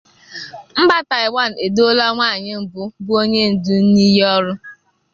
Mba 0.81 0.97
Taịwan 1.09 1.51
eduola 1.65 2.05
nwanyị 2.13 2.53
mbụ 2.61 2.81
bụ 3.05 3.11
onye 3.21 3.43
ndu 3.53 3.75
n’iyi 3.91 4.21
ọrụ 4.35 4.53